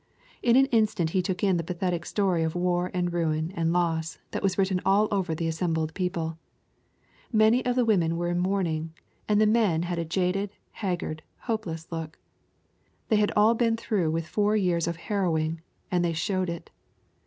In 0.41 0.55
an 0.55 0.65
instant 0.71 1.11
he 1.11 1.21
took 1.21 1.43
in 1.43 1.57
the 1.57 1.63
pathetic 1.63 2.07
story 2.07 2.41
of 2.41 2.55
war 2.55 2.89
and 2.91 3.13
ruin 3.13 3.51
and 3.55 3.71
loss 3.71 4.17
that 4.31 4.41
was 4.41 4.57
written 4.57 4.81
all 4.83 5.07
over 5.11 5.35
the 5.35 5.47
assembled 5.47 5.93
people. 5.93 6.39
Many 7.31 7.63
of 7.67 7.75
the 7.75 7.85
women 7.85 8.17
were 8.17 8.29
in 8.29 8.39
mourning, 8.39 8.95
and 9.29 9.39
the 9.39 9.45
men 9.45 9.83
had 9.83 9.99
a 9.99 10.03
jaded, 10.05 10.53
haggard, 10.71 11.21
hopeless 11.41 11.91
look. 11.91 12.17
They 13.09 13.17
had 13.17 13.31
all 13.35 13.53
been 13.53 13.77
through 13.77 14.09
with 14.09 14.25
four 14.25 14.55
years 14.57 14.87
of 14.87 14.95
harrowing, 14.97 15.61
and 15.91 16.03
they 16.03 16.13
showed 16.13 16.49
it. 16.49 16.71